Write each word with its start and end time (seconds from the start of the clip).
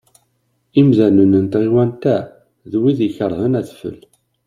Imdanen 0.79 1.33
n 1.43 1.45
tɣiwant-a 1.53 2.17
d 2.71 2.73
wid 2.81 2.99
ikerhen 3.07 3.57
adfel. 3.59 3.99